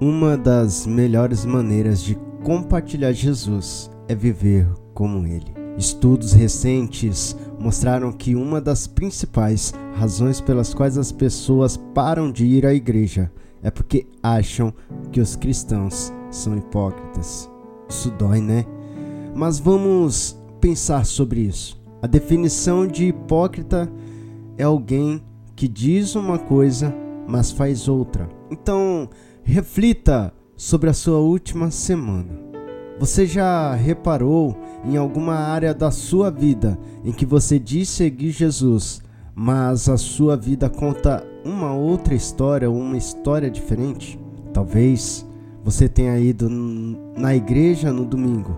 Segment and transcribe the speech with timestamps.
[0.00, 4.64] Uma das melhores maneiras de compartilhar Jesus é viver
[4.94, 5.52] como Ele.
[5.76, 12.64] Estudos recentes mostraram que uma das principais razões pelas quais as pessoas param de ir
[12.64, 13.28] à igreja
[13.60, 14.72] é porque acham
[15.10, 17.50] que os cristãos são hipócritas.
[17.88, 18.64] Isso dói, né?
[19.34, 21.76] Mas vamos pensar sobre isso.
[22.00, 23.90] A definição de hipócrita
[24.56, 25.20] é alguém
[25.56, 26.94] que diz uma coisa,
[27.26, 28.28] mas faz outra.
[28.48, 29.08] Então,
[29.48, 32.38] reflita sobre a sua última semana.
[33.00, 39.00] Você já reparou em alguma área da sua vida em que você diz seguir Jesus,
[39.34, 44.20] mas a sua vida conta uma outra história, uma história diferente?
[44.52, 45.26] Talvez
[45.64, 46.50] você tenha ido
[47.16, 48.54] na igreja no domingo,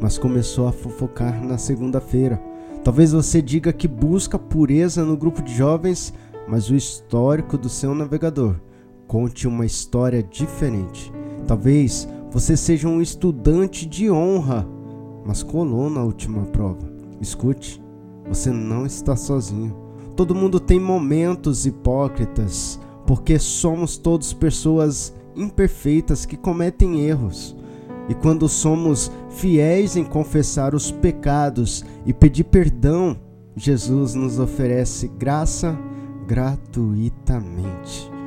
[0.00, 2.40] mas começou a fofocar na segunda-feira.
[2.84, 6.14] Talvez você diga que busca pureza no grupo de jovens,
[6.46, 8.54] mas o histórico do seu navegador
[9.08, 11.10] conte uma história diferente.
[11.46, 14.68] Talvez você seja um estudante de honra,
[15.24, 16.86] mas colou na última prova.
[17.20, 17.82] Escute,
[18.28, 19.74] você não está sozinho.
[20.14, 27.56] Todo mundo tem momentos hipócritas, porque somos todos pessoas imperfeitas que cometem erros.
[28.08, 33.16] E quando somos fiéis em confessar os pecados e pedir perdão,
[33.56, 35.78] Jesus nos oferece graça
[36.26, 38.17] gratuitamente.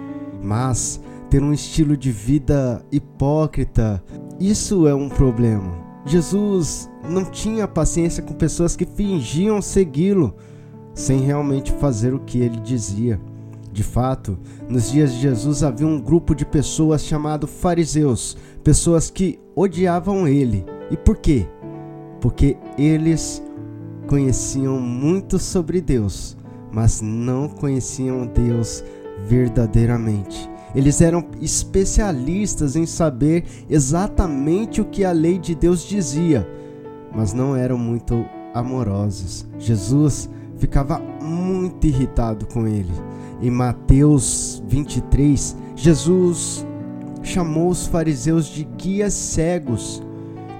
[0.41, 4.03] Mas ter um estilo de vida hipócrita,
[4.39, 5.71] isso é um problema.
[6.05, 10.35] Jesus não tinha paciência com pessoas que fingiam segui-lo
[10.93, 13.19] sem realmente fazer o que ele dizia.
[13.71, 19.39] De fato, nos dias de Jesus havia um grupo de pessoas chamado fariseus, pessoas que
[19.55, 20.65] odiavam ele.
[20.89, 21.47] E por quê?
[22.19, 23.41] Porque eles
[24.07, 26.35] conheciam muito sobre Deus,
[26.71, 28.83] mas não conheciam Deus
[29.25, 30.49] verdadeiramente.
[30.73, 36.47] Eles eram especialistas em saber exatamente o que a lei de Deus dizia,
[37.13, 39.45] mas não eram muito amorosos.
[39.59, 42.91] Jesus ficava muito irritado com ele.
[43.41, 46.65] Em Mateus 23, Jesus
[47.21, 50.01] chamou os fariseus de guias cegos.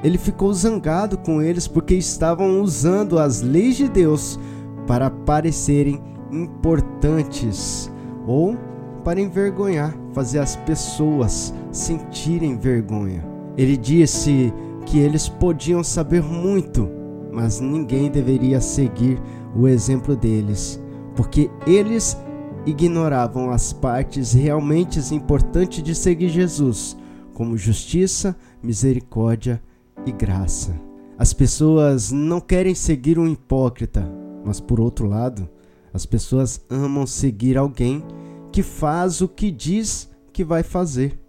[0.03, 4.39] Ele ficou zangado com eles porque estavam usando as leis de Deus
[4.87, 6.01] para parecerem
[6.31, 7.91] importantes
[8.27, 8.57] ou
[9.03, 13.25] para envergonhar, fazer as pessoas sentirem vergonha.
[13.57, 14.53] Ele disse
[14.85, 16.89] que eles podiam saber muito,
[17.31, 19.19] mas ninguém deveria seguir
[19.55, 20.81] o exemplo deles,
[21.15, 22.17] porque eles
[22.65, 26.95] ignoravam as partes realmente importantes de seguir Jesus,
[27.33, 29.61] como justiça, misericórdia
[30.05, 30.75] e graça.
[31.17, 34.07] As pessoas não querem seguir um hipócrita,
[34.43, 35.47] mas por outro lado,
[35.93, 38.03] as pessoas amam seguir alguém
[38.51, 41.19] que faz o que diz que vai fazer.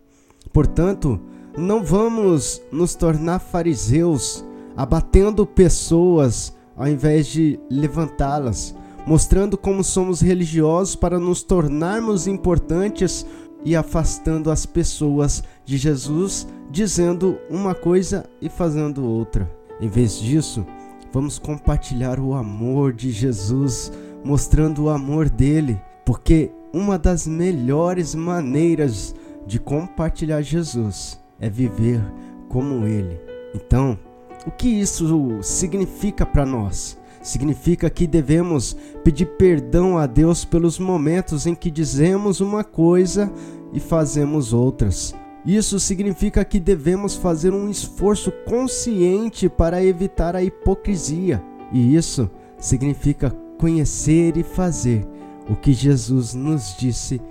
[0.52, 1.20] Portanto,
[1.56, 4.44] não vamos nos tornar fariseus,
[4.76, 8.74] abatendo pessoas ao invés de levantá-las,
[9.06, 13.26] mostrando como somos religiosos para nos tornarmos importantes
[13.64, 19.50] e afastando as pessoas de Jesus, dizendo uma coisa e fazendo outra.
[19.80, 20.66] Em vez disso,
[21.12, 23.92] vamos compartilhar o amor de Jesus,
[24.24, 29.14] mostrando o amor dele, porque uma das melhores maneiras
[29.46, 32.00] de compartilhar Jesus é viver
[32.48, 33.20] como Ele.
[33.54, 33.98] Então,
[34.46, 36.98] o que isso significa para nós?
[37.22, 43.32] Significa que devemos pedir perdão a Deus pelos momentos em que dizemos uma coisa
[43.72, 45.14] e fazemos outras.
[45.44, 51.42] Isso significa que devemos fazer um esforço consciente para evitar a hipocrisia.
[51.72, 55.06] E isso significa conhecer e fazer
[55.48, 57.22] o que Jesus nos disse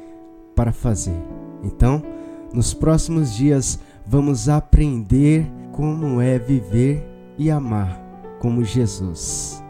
[0.55, 1.21] para fazer.
[1.61, 2.01] Então,
[2.53, 3.77] nos próximos dias,
[4.07, 7.05] vamos aprender como é viver
[7.37, 8.01] e amar
[8.39, 9.61] como Jesus.